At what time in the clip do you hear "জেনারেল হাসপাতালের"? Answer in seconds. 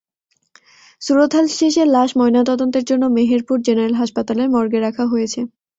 3.61-4.47